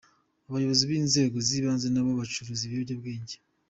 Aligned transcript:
Abayobozi 0.47 0.83
b’inzego 0.89 1.35
z’ibanze 1.47 1.87
n’abo 1.89 2.11
bacuruza 2.19 2.61
ibiyobyabwenge 2.63 3.35